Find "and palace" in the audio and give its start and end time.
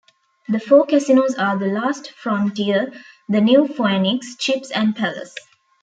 4.71-5.35